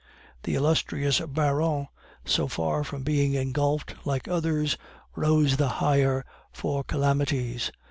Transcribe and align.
The 0.41 0.55
illustrious 0.55 1.19
Baron, 1.19 1.87
so 2.25 2.47
far 2.47 2.83
from 2.83 3.03
being 3.03 3.35
engulfed 3.35 3.93
like 4.03 4.27
others, 4.27 4.75
rose 5.15 5.57
the 5.57 5.69
higher 5.69 6.25
for 6.51 6.83
calamities. 6.83 7.71